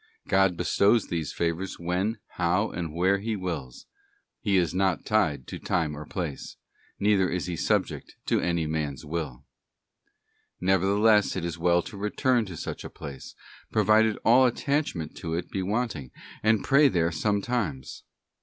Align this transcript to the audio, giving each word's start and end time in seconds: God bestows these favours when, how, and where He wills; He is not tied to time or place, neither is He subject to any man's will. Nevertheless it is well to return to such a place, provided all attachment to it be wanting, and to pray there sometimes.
God 0.27 0.57
bestows 0.57 1.09
these 1.09 1.31
favours 1.31 1.77
when, 1.77 2.17
how, 2.29 2.71
and 2.71 2.91
where 2.91 3.19
He 3.19 3.35
wills; 3.35 3.85
He 4.39 4.57
is 4.57 4.73
not 4.73 5.05
tied 5.05 5.45
to 5.49 5.59
time 5.59 5.95
or 5.95 6.07
place, 6.07 6.57
neither 6.99 7.29
is 7.29 7.45
He 7.45 7.55
subject 7.55 8.15
to 8.25 8.39
any 8.41 8.65
man's 8.65 9.05
will. 9.05 9.45
Nevertheless 10.59 11.35
it 11.35 11.45
is 11.45 11.59
well 11.59 11.83
to 11.83 11.97
return 11.97 12.45
to 12.45 12.57
such 12.57 12.83
a 12.83 12.89
place, 12.89 13.35
provided 13.71 14.17
all 14.25 14.47
attachment 14.47 15.15
to 15.17 15.35
it 15.35 15.51
be 15.51 15.61
wanting, 15.61 16.09
and 16.41 16.63
to 16.63 16.63
pray 16.67 16.87
there 16.87 17.11
sometimes. 17.11 18.01